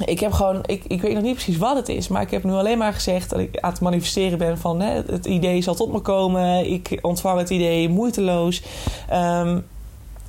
[0.04, 2.44] ik heb gewoon, ik, ik weet nog niet precies wat het is, maar ik heb
[2.44, 5.74] nu alleen maar gezegd dat ik aan het manifesteren ben van hè, het idee zal
[5.74, 6.72] tot me komen.
[6.72, 8.62] Ik ontvang het idee moeiteloos.
[9.12, 9.64] Um,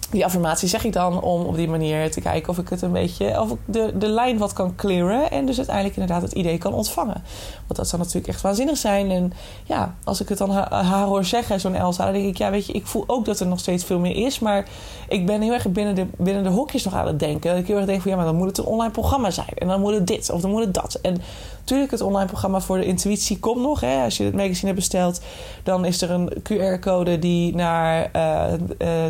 [0.09, 2.91] die affirmatie zeg ik dan om op die manier te kijken of ik het een
[2.91, 6.57] beetje, of ik de, de lijn wat kan clearen en dus uiteindelijk inderdaad het idee
[6.57, 7.23] kan ontvangen.
[7.67, 9.11] Want dat zou natuurlijk echt waanzinnig zijn.
[9.11, 12.51] En ja, als ik het dan haar, hoor zeggen, zo'n Elsa, dan denk ik, ja,
[12.51, 14.67] weet je, ik voel ook dat er nog steeds veel meer is, maar
[15.09, 17.49] ik ben heel erg binnen de, binnen de hokjes nog aan het denken.
[17.51, 19.53] Dat ik heel erg denk van, ja, maar dan moet het een online programma zijn
[19.55, 20.99] en dan moet het dit of dan moet het dat.
[21.01, 21.21] En
[21.59, 23.79] natuurlijk, het online programma voor de intuïtie komt nog.
[23.79, 24.03] Hè.
[24.03, 25.21] Als je het magazine hebt besteld,
[25.63, 29.05] dan is er een QR-code die naar uh, uh,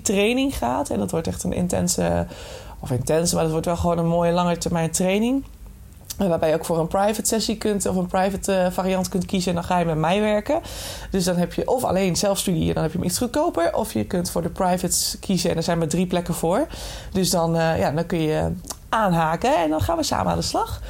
[0.00, 0.90] intuïtietraining gaat.
[0.90, 2.26] En dat wordt echt een intense,
[2.80, 5.44] of intense, maar dat wordt wel gewoon een mooie lange termijn training.
[6.16, 9.48] Waarbij je ook voor een private sessie kunt of een private uh, variant kunt kiezen.
[9.48, 10.60] En dan ga je met mij werken.
[11.10, 13.74] Dus dan heb je of alleen zelfstudie, dan heb je hem iets goedkoper.
[13.74, 16.66] Of je kunt voor de privates kiezen en er zijn maar drie plekken voor.
[17.12, 18.52] Dus dan, uh, ja, dan kun je
[18.88, 20.80] aanhaken en dan gaan we samen aan de slag.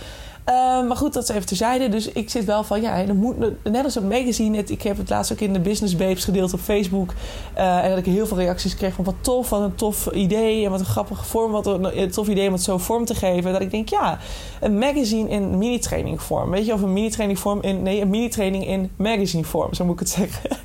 [0.49, 1.89] Uh, maar goed, dat is even terzijde.
[1.89, 4.65] Dus ik zit wel van, ja, er moet, net als een magazine.
[4.65, 7.13] Ik heb het laatst ook in de Business Babes gedeeld op Facebook.
[7.57, 10.65] Uh, en dat ik heel veel reacties kreeg van wat tof, wat een tof idee.
[10.65, 13.53] En wat een grappige vorm, wat een, tof idee om het zo vorm te geven.
[13.53, 14.19] Dat ik denk, ja,
[14.61, 16.51] een magazine in mini-training vorm.
[16.51, 19.95] Weet je, of een mini-training vorm in, nee, een mini-training in magazine vorm, zo moet
[19.95, 20.59] ik het zeggen.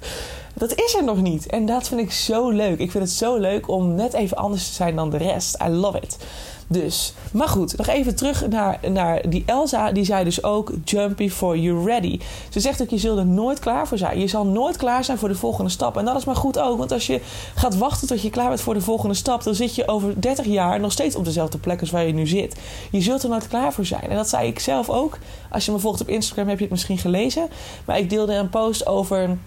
[0.57, 1.45] Dat is er nog niet.
[1.45, 2.79] En dat vind ik zo leuk.
[2.79, 5.57] Ik vind het zo leuk om net even anders te zijn dan de rest.
[5.65, 6.17] I love it.
[6.67, 9.91] Dus, maar goed, nog even terug naar, naar die Elsa.
[9.91, 12.19] Die zei dus ook: Jump before you're ready.
[12.49, 14.19] Ze zegt ook: je zult er nooit klaar voor zijn.
[14.19, 15.97] Je zal nooit klaar zijn voor de volgende stap.
[15.97, 17.21] En dat is maar goed ook, want als je
[17.55, 20.45] gaat wachten tot je klaar bent voor de volgende stap, dan zit je over 30
[20.45, 22.55] jaar nog steeds op dezelfde plek als waar je nu zit.
[22.91, 24.09] Je zult er nooit klaar voor zijn.
[24.09, 25.17] En dat zei ik zelf ook.
[25.51, 27.47] Als je me volgt op Instagram, heb je het misschien gelezen.
[27.85, 29.37] Maar ik deelde een post over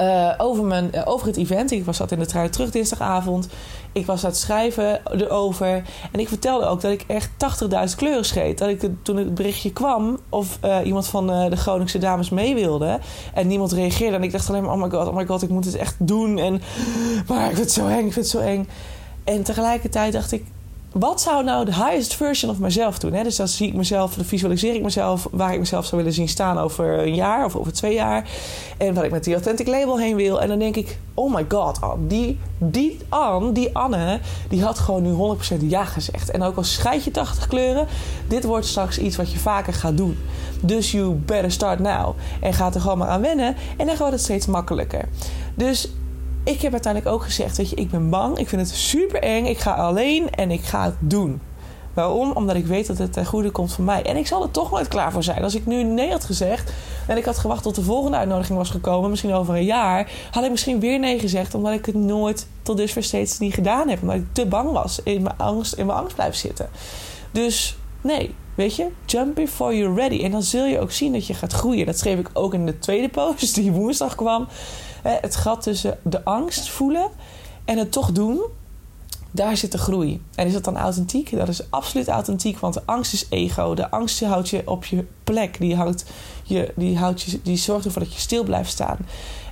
[0.00, 1.70] uh, over, mijn, uh, over het event.
[1.70, 3.48] Ik was zat in de trui terug dinsdagavond.
[3.92, 5.82] Ik was aan het schrijven erover.
[6.12, 7.30] En ik vertelde ook dat ik echt
[7.90, 8.58] 80.000 kleuren scheet.
[8.58, 12.98] Dat ik toen het berichtje kwam of uh, iemand van de Groningse dames mee wilde.
[13.34, 14.16] En niemand reageerde.
[14.16, 15.94] En ik dacht alleen maar, oh my god, oh my god, ik moet het echt
[15.98, 16.38] doen.
[16.38, 16.62] En,
[17.28, 18.68] maar ik vind het zo eng, ik vind het zo eng.
[19.24, 20.44] En tegelijkertijd dacht ik,
[20.92, 23.12] wat zou nou de highest version of mezelf doen?
[23.12, 23.22] Hè?
[23.22, 26.28] Dus dan zie ik mezelf, dan visualiseer ik mezelf waar ik mezelf zou willen zien
[26.28, 28.28] staan over een jaar of over twee jaar.
[28.76, 30.40] En waar ik met die authentic label heen wil.
[30.40, 35.02] En dan denk ik, oh my god, die, die Anne, die Anne, die had gewoon
[35.02, 36.30] nu 100% ja gezegd.
[36.30, 37.86] En ook al scheid je 80 kleuren,
[38.28, 40.18] dit wordt straks iets wat je vaker gaat doen.
[40.60, 42.14] Dus you better start now.
[42.40, 43.56] En gaat er gewoon maar aan wennen.
[43.76, 45.08] En dan wordt het steeds makkelijker.
[45.54, 45.88] Dus
[46.48, 48.38] ik heb uiteindelijk ook gezegd: Weet je, ik ben bang.
[48.38, 49.46] Ik vind het super eng.
[49.46, 51.40] Ik ga alleen en ik ga het doen.
[51.94, 52.32] Waarom?
[52.32, 54.02] Omdat ik weet dat het ten goede komt van mij.
[54.02, 55.42] En ik zal er toch nooit klaar voor zijn.
[55.42, 56.72] Als ik nu nee had gezegd
[57.06, 60.44] en ik had gewacht tot de volgende uitnodiging was gekomen, misschien over een jaar, had
[60.44, 64.00] ik misschien weer nee gezegd, omdat ik het nooit tot dusver steeds niet gedaan heb.
[64.00, 66.68] Omdat ik te bang was, in mijn angst, in mijn angst blijf zitten.
[67.30, 70.24] Dus nee, weet je, jump before you're ready.
[70.24, 71.86] En dan zul je ook zien dat je gaat groeien.
[71.86, 74.48] Dat schreef ik ook in de tweede post die woensdag kwam
[75.20, 77.08] het gat tussen de angst voelen
[77.64, 78.40] en het toch doen,
[79.30, 80.22] daar zit de groei.
[80.34, 81.36] En is dat dan authentiek?
[81.36, 83.74] Dat is absoluut authentiek, want de angst is ego.
[83.74, 85.58] De angst houdt je op je plek.
[85.58, 86.04] Die, houdt
[86.42, 88.98] je, die, houdt je, die zorgt ervoor dat je stil blijft staan.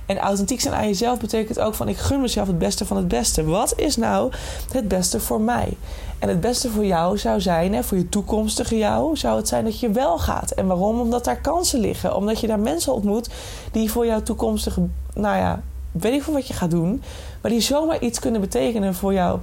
[0.07, 3.07] En authentiek zijn aan jezelf betekent ook van ik gun mezelf het beste van het
[3.07, 3.45] beste.
[3.45, 4.31] Wat is nou
[4.71, 5.77] het beste voor mij?
[6.19, 9.63] En het beste voor jou zou zijn, hè, voor je toekomstige jou, zou het zijn
[9.63, 10.51] dat je wel gaat.
[10.51, 10.99] En waarom?
[10.99, 12.15] Omdat daar kansen liggen.
[12.15, 13.29] Omdat je daar mensen ontmoet
[13.71, 14.81] die voor jouw toekomstige,
[15.13, 17.03] nou ja, weet ik veel wat je gaat doen,
[17.41, 19.41] maar die zomaar iets kunnen betekenen voor jouw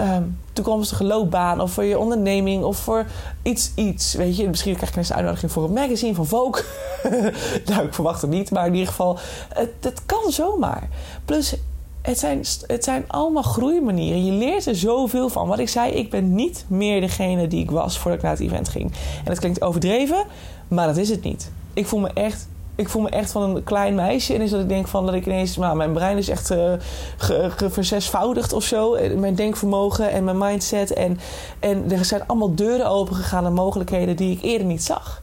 [0.00, 3.06] um, toekomstige loopbaan of voor je onderneming of voor
[3.42, 4.14] iets, iets.
[4.14, 6.64] Weet je, misschien krijg je een uitnodiging voor een magazine van Vogue.
[7.66, 10.88] nou, ik verwacht het niet, maar in ieder geval, het, het kan zomaar.
[11.24, 11.56] Plus,
[12.02, 14.24] het zijn, het zijn allemaal groeimanieren.
[14.24, 15.48] Je leert er zoveel van.
[15.48, 18.42] Wat ik zei, ik ben niet meer degene die ik was voordat ik naar het
[18.42, 18.92] event ging.
[19.18, 20.24] En dat klinkt overdreven,
[20.68, 21.50] maar dat is het niet.
[21.72, 24.34] Ik voel me echt ik voel me echt van een klein meisje.
[24.34, 26.72] En is dat ik denk van dat ik ineens, nou, mijn brein is echt uh,
[27.68, 28.94] verzesvoudigd of zo.
[28.94, 30.92] Eh, mijn denkvermogen en mijn mindset.
[30.92, 31.18] En,
[31.60, 35.22] en er zijn allemaal deuren opengegaan en mogelijkheden die ik eerder niet zag.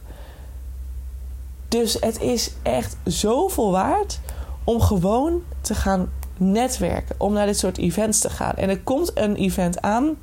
[1.68, 4.20] Dus het is echt zoveel waard
[4.64, 7.14] om gewoon te gaan netwerken.
[7.18, 8.54] Om naar dit soort events te gaan.
[8.54, 10.16] En er komt een event aan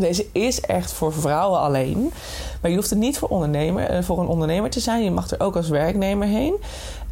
[0.00, 2.12] deze is echt voor vrouwen alleen.
[2.60, 5.04] Maar je hoeft het niet voor, ondernemer, eh, voor een ondernemer te zijn.
[5.04, 6.54] Je mag er ook als werknemer heen.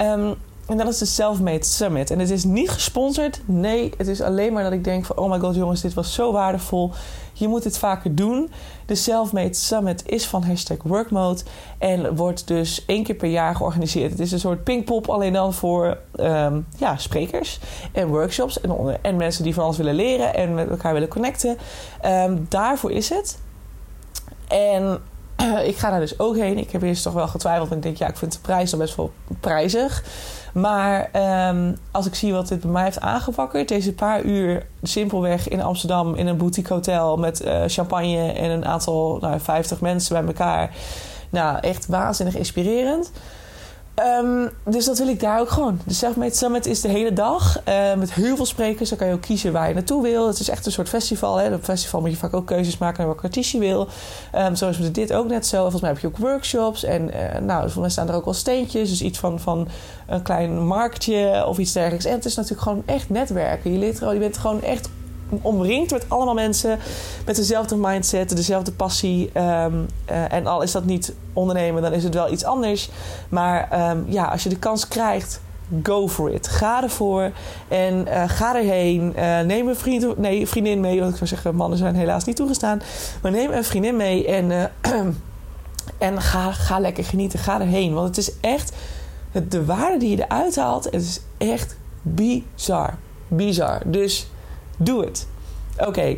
[0.03, 0.35] Um,
[0.68, 2.11] en dat is de Selfmade Summit.
[2.11, 3.40] En het is niet gesponsord.
[3.44, 5.16] Nee, het is alleen maar dat ik denk van...
[5.16, 6.92] oh my god jongens, dit was zo waardevol.
[7.33, 8.50] Je moet dit vaker doen.
[8.87, 11.42] De Selfmade Summit is van hashtag Workmode.
[11.78, 14.11] En wordt dus één keer per jaar georganiseerd.
[14.11, 17.59] Het is een soort pingpop alleen dan voor um, ja, sprekers
[17.92, 18.61] en workshops.
[18.61, 21.57] En, en mensen die van alles willen leren en met elkaar willen connecten.
[22.04, 23.38] Um, daarvoor is het.
[24.48, 25.00] En
[25.70, 26.59] ik ga daar dus ook heen.
[26.59, 27.70] Ik heb eerst toch wel getwijfeld.
[27.70, 30.05] En ik denk, ja, ik vind de prijs dan best wel prijzig.
[30.55, 31.11] Maar
[31.48, 35.62] um, als ik zie wat dit bij mij heeft aangewakkerd, deze paar uur simpelweg in
[35.62, 40.27] Amsterdam in een boutique hotel met uh, champagne en een aantal, nou, 50 mensen bij
[40.27, 40.70] elkaar.
[41.31, 43.12] Nou, echt waanzinnig inspirerend.
[43.98, 45.80] Um, dus dat wil ik daar ook gewoon.
[45.84, 48.88] De Selfmade Summit is de hele dag uh, met heel veel sprekers.
[48.88, 50.26] Dan kan je ook kiezen waar je naartoe wil.
[50.26, 51.37] Het is echt een soort festival.
[51.37, 51.54] Hè.
[51.54, 53.88] Op festival moet je vaak ook keuzes maken naar welke artiest je wil.
[54.34, 55.61] Um, zo is met dit ook net zo.
[55.61, 56.84] Volgens mij heb je ook workshops.
[56.84, 58.88] En uh, nou, volgens mij staan er ook wel steentjes.
[58.88, 59.68] Dus iets van, van
[60.06, 62.04] een klein marktje of iets dergelijks.
[62.04, 63.72] En het is natuurlijk gewoon echt netwerken.
[63.72, 64.88] Je, leert, je bent gewoon echt
[65.42, 66.78] omringd met allemaal mensen
[67.26, 69.30] met dezelfde mindset, dezelfde passie.
[69.32, 72.90] Ehm, eh, en al is dat niet ondernemen, dan is het wel iets anders.
[73.28, 75.40] Maar ehm, ja, als je de kans krijgt,
[75.82, 76.48] go for it.
[76.48, 77.30] Ga ervoor
[77.68, 79.12] en uh, ga erheen.
[79.16, 82.36] Uh, neem een vriend, nee, vriendin mee, want ik zou zeggen, mannen zijn helaas niet
[82.36, 82.82] toegestaan.
[83.22, 84.70] Maar neem een vriendin mee en,
[85.98, 87.38] en ga, ga lekker genieten.
[87.38, 88.72] Ga erheen, want het is echt
[89.48, 90.84] de waarde die je eruit haalt.
[90.84, 92.94] Het is echt bizar.
[93.28, 93.80] Bizar.
[93.84, 94.26] Dus
[94.78, 95.26] doe het.
[95.78, 96.16] Oké.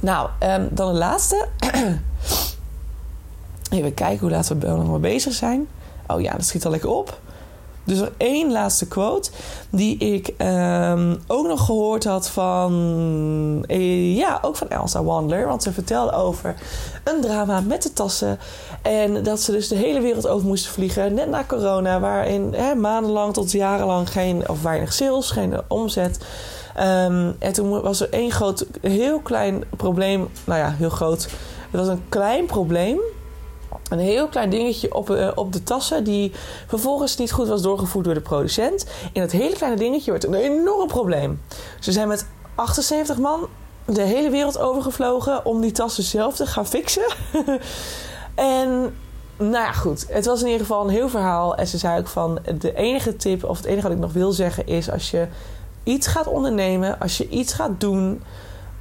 [0.00, 1.48] Nou, um, dan de laatste.
[3.70, 5.68] Even kijken hoe laat we nog maar bezig zijn.
[6.06, 7.18] Oh ja, dat schiet al lekker op.
[7.84, 9.30] Dus er één laatste quote
[9.70, 15.46] die ik um, ook nog gehoord had van, eh, ja, ook van Elsa Wandler.
[15.46, 16.54] Want ze vertelde over
[17.04, 18.38] een drama met de tassen.
[18.82, 23.32] En dat ze dus de hele wereld over moesten vliegen, net na corona, waarin maandenlang
[23.32, 26.18] tot jarenlang geen, of weinig sales, geen omzet.
[26.78, 30.28] Um, en toen was er één groot, heel klein probleem.
[30.44, 31.22] Nou ja, heel groot.
[31.70, 33.00] Het was een klein probleem
[33.90, 36.32] een heel klein dingetje op, uh, op de tassen, die
[36.66, 38.86] vervolgens niet goed was doorgevoerd door de producent.
[39.12, 41.40] En dat hele kleine dingetje werd een enorm probleem.
[41.80, 43.48] Ze zijn met 78 man
[43.84, 47.12] de hele wereld overgevlogen om die tassen zelf te gaan fixen.
[48.34, 48.94] en
[49.36, 50.06] nou ja, goed.
[50.08, 51.54] Het was in ieder geval een heel verhaal.
[51.54, 54.32] En ze zei ook van de enige tip, of het enige wat ik nog wil
[54.32, 55.26] zeggen, is als je
[55.82, 58.22] iets gaat ondernemen, als je iets gaat doen,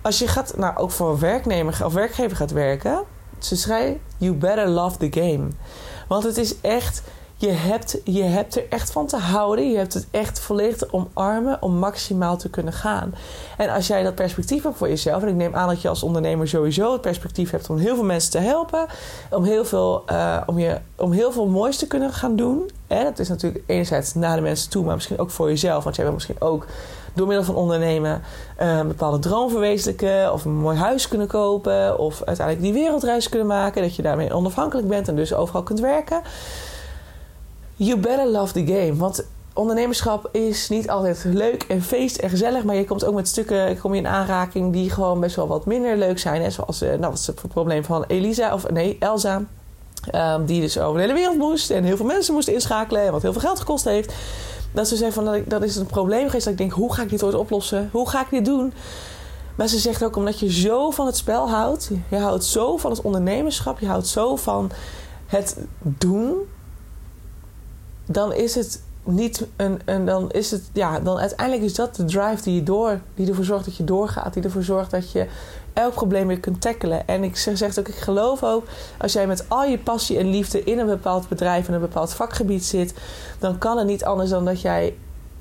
[0.02, 3.06] als je gaat, nou ook voor werknemer of werkgever gaat werken
[3.40, 5.48] ze schrijft: You better love the game.
[6.08, 7.02] Want het is echt.
[7.42, 9.72] Je hebt, je hebt er echt van te houden.
[9.72, 13.14] Je hebt het echt volledig te omarmen om maximaal te kunnen gaan.
[13.58, 16.04] En als jij dat perspectief hebt voor jezelf, en ik neem aan dat je als
[16.04, 18.86] ondernemer sowieso het perspectief hebt om heel veel mensen te helpen,
[19.30, 22.70] om heel veel, uh, om je, om heel veel moois te kunnen gaan doen.
[22.88, 25.84] En dat is natuurlijk enerzijds naar de mensen toe, maar misschien ook voor jezelf.
[25.84, 26.66] Want jij wil misschien ook
[27.14, 28.22] door middel van ondernemen
[28.58, 30.34] een bepaalde droom verwezenlijken.
[30.34, 32.00] Of een mooi huis kunnen kopen.
[32.00, 33.82] Of uiteindelijk die wereldreis kunnen maken.
[33.82, 36.22] Dat je daarmee onafhankelijk bent en dus overal kunt werken.
[37.82, 38.96] You better love the game.
[38.96, 42.64] Want ondernemerschap is niet altijd leuk en feest en gezellig.
[42.64, 45.66] Maar je komt ook met stukken kom je in aanraking die gewoon best wel wat
[45.66, 46.42] minder leuk zijn.
[46.42, 46.50] Hè?
[46.50, 49.44] Zoals, uh, nou, wat het probleem van Elisa, of nee, Elsa.
[50.16, 53.06] Um, die dus over de hele wereld moest en heel veel mensen moest inschakelen.
[53.06, 54.14] En wat heel veel geld gekost heeft
[54.72, 56.44] dat ze zei van dat, dat is een probleem geweest.
[56.44, 57.90] Dat ik denk, hoe ga ik dit ooit oplossen?
[57.92, 58.74] Hoe ga ik dit doen?
[59.56, 61.92] Maar ze zegt ook omdat je zo van het spel houdt.
[62.10, 63.80] Je houdt zo van het ondernemerschap.
[63.80, 64.72] Je houdt zo van
[65.26, 66.34] het doen.
[68.12, 70.06] Dan is het niet een, een.
[70.06, 70.70] dan is het.
[70.74, 73.00] Ja, dan uiteindelijk is dat de drive die je door.
[73.16, 74.34] Die ervoor zorgt dat je doorgaat.
[74.34, 75.28] Die ervoor zorgt dat je
[75.74, 77.08] elk probleem weer kunt tackelen.
[77.08, 78.66] En ik zeg ook, ik geloof ook,
[78.98, 82.14] als jij met al je passie en liefde in een bepaald bedrijf, in een bepaald
[82.14, 82.94] vakgebied zit,
[83.40, 84.96] dan kan het niet anders dan dat jij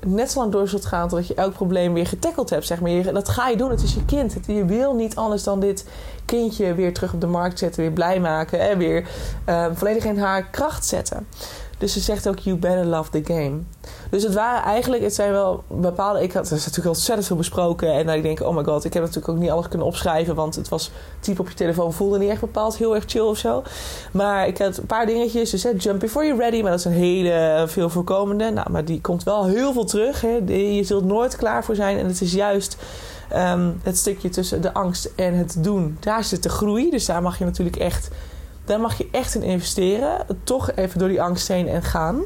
[0.05, 2.65] net zo lang door zult gaan totdat je elk probleem weer getackeld hebt.
[2.65, 3.13] Zeg maar.
[3.13, 4.35] Dat ga je doen, het is je kind.
[4.47, 5.85] Je wil niet anders dan dit
[6.25, 9.09] kindje weer terug op de markt zetten, weer blij maken en weer
[9.49, 11.27] uh, volledig in haar kracht zetten.
[11.79, 13.59] Dus ze zegt ook, you better love the game.
[14.09, 16.23] Dus het waren eigenlijk, het zijn wel bepaalde...
[16.23, 17.93] Ik had er natuurlijk ontzettend veel besproken.
[17.93, 20.35] En dan ik denk, oh my god, ik heb natuurlijk ook niet alles kunnen opschrijven.
[20.35, 23.37] Want het was, type op je telefoon voelde niet echt bepaald heel erg chill of
[23.37, 23.63] zo.
[24.11, 25.49] Maar ik had een paar dingetjes.
[25.49, 26.61] Dus hè, jump before you're ready.
[26.61, 28.49] Maar dat is een hele veel voorkomende.
[28.49, 30.21] Nou, maar die komt wel heel veel terug.
[30.21, 30.39] Hè.
[30.45, 31.97] Je zult nooit klaar voor zijn.
[31.97, 32.77] En het is juist...
[33.35, 36.89] Um, het stukje tussen de angst en het doen, daar zit de groei.
[36.89, 38.09] Dus daar mag je natuurlijk echt
[38.69, 40.25] daar mag je echt in investeren.
[40.43, 42.21] Toch even door die angst heen en gaan.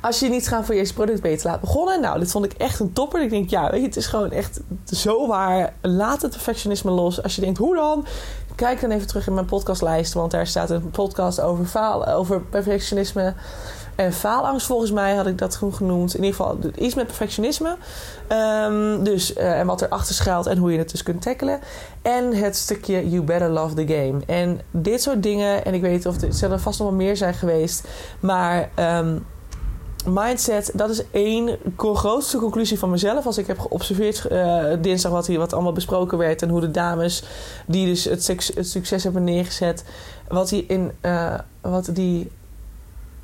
[0.00, 2.00] Als je niet gaat voor je eerste product beter laat begonnen.
[2.00, 3.22] Nou, dit vond ik echt een topper.
[3.22, 5.74] Ik denk, ja, weet je, het is gewoon echt zo waar.
[5.80, 7.22] Laat het perfectionisme los.
[7.22, 8.06] Als je denkt, hoe dan?
[8.54, 10.12] Kijk dan even terug in mijn podcastlijst.
[10.12, 13.34] Want daar staat een podcast over, faal, over perfectionisme.
[14.02, 16.14] En faalangst, volgens mij had ik dat genoemd.
[16.14, 17.76] In ieder geval iets met perfectionisme.
[18.68, 21.60] Um, dus, uh, en wat erachter schuilt en hoe je het dus kunt tackelen.
[22.02, 24.20] En het stukje You Better Love the Game.
[24.26, 27.34] En dit soort dingen, en ik weet of er zullen vast nog wel meer zijn
[27.34, 27.88] geweest.
[28.20, 29.26] Maar um,
[30.06, 33.26] mindset, dat is één grootste conclusie van mezelf.
[33.26, 36.42] Als ik heb geobserveerd uh, dinsdag wat hier wat allemaal besproken werd.
[36.42, 37.24] En hoe de dames
[37.66, 38.22] die dus het,
[38.60, 39.84] succes hebben neergezet.
[40.28, 42.30] Wat die in uh, wat die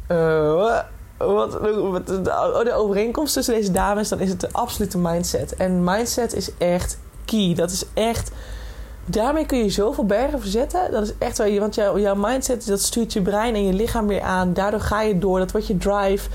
[0.08, 0.80] uh,
[1.18, 5.56] wat, oh, de overeenkomst tussen deze dames, dan is het de absolute mindset.
[5.56, 7.54] En mindset is echt key.
[7.54, 8.30] Dat is echt.
[9.04, 10.90] Daarmee kun je zoveel bergen verzetten.
[10.90, 14.06] Dat is echt waar want jouw, jouw mindset dat stuurt je brein en je lichaam
[14.06, 14.52] weer aan.
[14.52, 15.38] Daardoor ga je door.
[15.38, 16.28] Dat wordt je drive.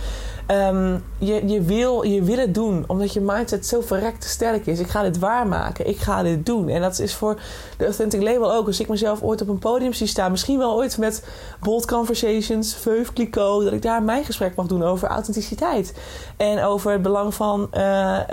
[0.45, 4.79] Ehm, je, je, wil, je wil het doen omdat je mindset zo verrekt sterk is.
[4.79, 5.87] Ik ga dit waarmaken.
[5.87, 6.69] Ik ga dit doen.
[6.69, 7.39] En dat is voor
[7.77, 8.67] de Authentic Label ook.
[8.67, 11.23] Als ik mezelf ooit op een podium zie staan, misschien wel ooit met
[11.59, 15.93] Bold Conversations, Veuve Clicquot, dat ik daar mijn gesprek mag doen over authenticiteit.
[16.37, 17.81] En over het belang van uh,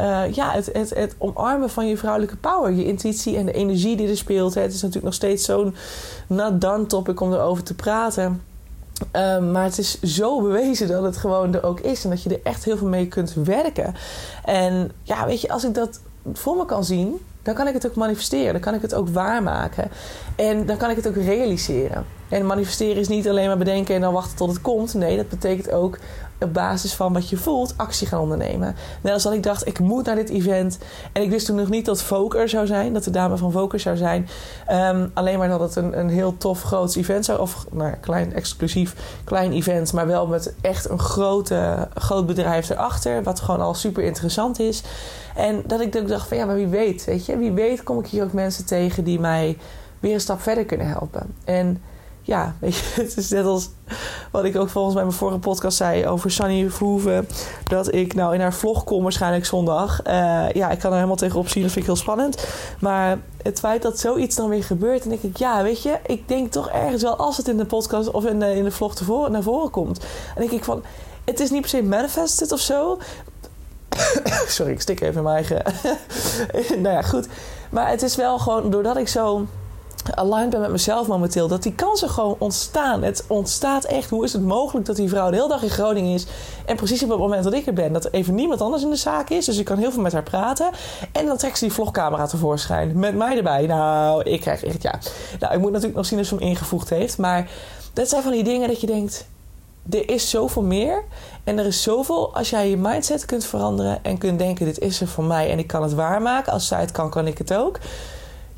[0.01, 3.97] uh, ja, het, het, het omarmen van je vrouwelijke power, je intuïtie en de energie
[3.97, 4.55] die er speelt.
[4.55, 5.75] Het is natuurlijk nog steeds zo'n
[6.27, 8.50] not done topic om erover te praten.
[9.13, 12.05] Um, maar het is zo bewezen dat het gewoon er ook is.
[12.05, 13.95] En dat je er echt heel veel mee kunt werken.
[14.45, 16.01] En ja, weet je, als ik dat
[16.33, 18.53] voor me kan zien, dan kan ik het ook manifesteren.
[18.53, 19.91] Dan kan ik het ook waarmaken.
[20.37, 22.07] En dan kan ik het ook realiseren.
[22.29, 24.95] En manifesteren is niet alleen maar bedenken en dan wachten tot het komt.
[24.95, 25.99] Nee, dat betekent ook
[26.41, 28.77] op basis van wat je voelt actie gaan ondernemen.
[29.01, 30.79] Net als dat ik dacht, ik moet naar dit event.
[31.13, 32.93] En ik wist toen nog niet dat Voker zou zijn.
[32.93, 34.29] Dat de dame van Voker zou zijn.
[34.71, 37.41] Um, alleen maar dat het een, een heel tof groot event zou.
[37.41, 39.93] Of nou, klein, exclusief klein event.
[39.93, 43.23] Maar wel met echt een grote, groot bedrijf erachter.
[43.23, 44.83] Wat gewoon al super interessant is.
[45.35, 47.37] En dat ik dacht van ja, maar wie weet, weet je.
[47.37, 49.59] Wie weet kom ik hier ook mensen tegen die mij
[50.01, 51.35] weer een stap verder kunnen helpen.
[51.45, 51.83] En
[52.23, 53.71] ja, weet je, het is net als
[54.31, 57.29] wat ik ook volgens mij mijn vorige podcast zei over Sunny Verhoeven.
[57.65, 60.07] Dat ik nou in haar vlog kom waarschijnlijk zondag.
[60.07, 60.13] Uh,
[60.53, 62.47] ja, ik kan er helemaal tegenop zien, dat vind ik heel spannend.
[62.81, 66.29] Maar het feit dat zoiets dan weer gebeurt, dan denk ik, ja, weet je, ik
[66.29, 68.95] denk toch ergens wel als het in de podcast of in de, in de vlog
[68.95, 70.01] tevoren, naar voren komt.
[70.01, 70.83] Dan denk ik van,
[71.25, 72.99] het is niet per se manifested of zo.
[74.47, 75.63] Sorry, ik stik even in mijn eigen.
[76.83, 77.29] nou ja, goed.
[77.71, 79.47] Maar het is wel gewoon doordat ik zo
[80.15, 83.03] aligned ben met mezelf momenteel, dat die kansen gewoon ontstaan.
[83.03, 84.11] Het ontstaat echt.
[84.11, 86.27] Hoe is het mogelijk dat die vrouw de hele dag in Groningen is
[86.67, 88.91] en precies op het moment dat ik er ben, dat er even niemand anders in
[88.91, 89.45] de zaak is.
[89.45, 90.71] Dus ik kan heel veel met haar praten.
[91.13, 93.67] En dan trekt ze die vlogcamera tevoorschijn met mij erbij.
[93.67, 94.99] Nou, ik krijg echt, ja.
[95.41, 97.19] Nou, ik moet natuurlijk nog zien of ze hem ingevoegd heeft.
[97.19, 97.51] Maar
[97.93, 99.27] dat zijn van die dingen dat je denkt,
[99.91, 101.05] er is zoveel meer.
[101.45, 105.01] En er is zoveel als jij je mindset kunt veranderen en kunt denken: dit is
[105.01, 106.53] er voor mij en ik kan het waarmaken.
[106.53, 107.79] Als zij het kan, kan ik het ook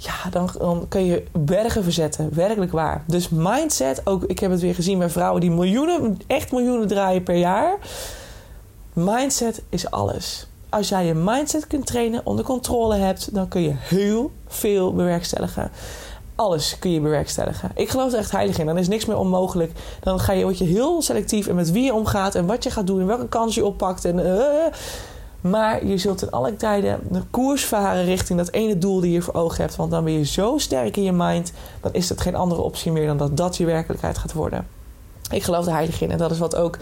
[0.05, 2.35] ja, dan, dan kun je bergen verzetten.
[2.35, 3.05] Werkelijk waar.
[3.07, 7.23] Dus mindset, ook ik heb het weer gezien bij vrouwen die miljoenen, echt miljoenen draaien
[7.23, 7.79] per jaar.
[8.93, 10.47] Mindset is alles.
[10.69, 15.71] Als jij je mindset kunt trainen, onder controle hebt, dan kun je heel veel bewerkstelligen.
[16.35, 17.71] Alles kun je bewerkstelligen.
[17.75, 18.67] Ik geloof er echt heilig in.
[18.67, 19.73] Dan is niks meer onmogelijk.
[20.01, 22.71] Dan ga je, word je heel selectief en met wie je omgaat en wat je
[22.71, 24.05] gaat doen en welke kans je oppakt.
[24.05, 24.43] En, uh,
[25.43, 29.23] maar je zult in alle tijden de koers varen richting dat ene doel die je
[29.23, 29.77] voor ogen hebt.
[29.77, 32.93] Want dan ben je zo sterk in je mind, dan is het geen andere optie
[32.93, 34.67] meer dan dat dat je werkelijkheid gaat worden.
[35.31, 36.11] Ik geloof er heilig in.
[36.11, 36.79] En dat is wat ook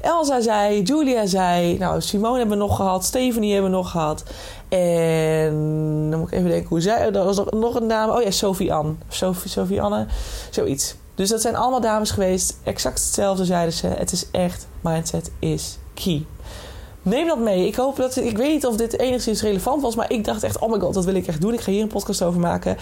[0.00, 1.78] Elsa zei, Julia zei.
[1.78, 3.04] Nou, Simone hebben we nog gehad.
[3.04, 4.22] Stephanie hebben we nog gehad.
[4.68, 7.12] En dan moet ik even denken hoe zij...
[7.12, 8.12] Er was nog, een dame.
[8.12, 8.92] Oh ja, Sophie Anne.
[9.08, 10.06] Sophie, Sophie Anne.
[10.50, 10.94] Zoiets.
[11.14, 12.56] Dus dat zijn allemaal dames geweest.
[12.62, 13.86] Exact hetzelfde zeiden ze.
[13.86, 16.26] Het is echt, mindset is key
[17.08, 17.66] neem dat mee.
[17.66, 18.16] Ik hoop dat.
[18.16, 19.94] Ik weet niet of dit enigszins relevant was.
[19.94, 21.52] Maar ik dacht echt: oh my god, dat wil ik echt doen.
[21.52, 22.76] Ik ga hier een podcast over maken.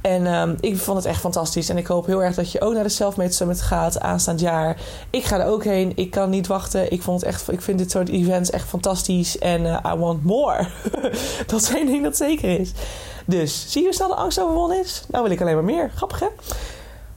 [0.00, 1.68] En um, ik vond het echt fantastisch.
[1.68, 4.80] En ik hoop heel erg dat je ook naar de Selfmade Summit gaat aanstaand jaar.
[5.10, 5.92] Ik ga er ook heen.
[5.94, 6.92] Ik kan niet wachten.
[6.92, 9.38] Ik, vond het echt, ik vind dit soort events echt fantastisch.
[9.38, 10.68] En uh, I want more.
[11.46, 12.72] dat is één ding dat zeker is.
[13.26, 15.04] Dus zie je hoe snel de angst overwonnen is?
[15.08, 15.90] Nou wil ik alleen maar meer.
[15.94, 16.26] Grappig hè?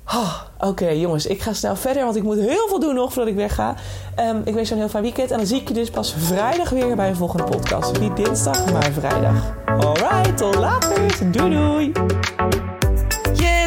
[0.06, 3.32] Oh, Oké, jongens, ik ga snel verder, want ik moet heel veel doen nog voordat
[3.32, 3.76] ik wegga.
[4.20, 6.16] Um, ik wens je een heel fijn weekend en dan zie ik je dus pas
[6.18, 8.00] vrijdag weer bij een volgende podcast.
[8.00, 9.54] Niet dinsdag, maar vrijdag.
[9.66, 11.32] Alright, tot later.
[11.32, 11.92] Doei doei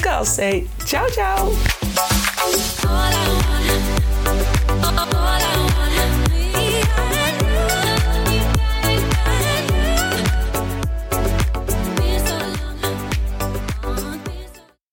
[0.00, 1.52] Girls say ciao, ciao.